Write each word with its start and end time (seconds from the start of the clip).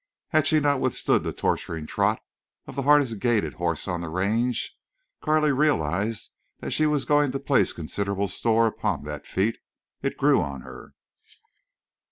Had 0.29 0.47
she 0.47 0.59
not 0.59 0.79
withstood 0.81 1.23
the 1.23 1.31
torturing 1.31 1.85
trot 1.85 2.23
of 2.65 2.75
the 2.75 2.81
hardest 2.81 3.19
gaited 3.19 3.53
horse 3.61 3.87
on 3.87 4.01
the 4.01 4.09
range? 4.09 4.75
Carley 5.21 5.51
realized 5.51 6.31
she 6.69 6.87
was 6.87 7.05
going 7.05 7.31
to 7.33 7.39
place 7.39 7.71
considerable 7.71 8.27
store 8.27 8.65
upon 8.65 9.03
that 9.03 9.27
feat. 9.27 9.59
It 10.01 10.17
grew 10.17 10.41
on 10.41 10.61
her. 10.61 10.95